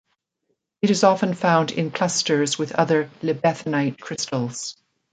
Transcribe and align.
It 0.81 0.89
is 0.89 1.03
often 1.03 1.35
found 1.35 1.71
in 1.71 1.91
clusters 1.91 2.57
with 2.57 2.71
other 2.71 3.11
libethenite 3.21 3.99
crystals. 3.99 4.75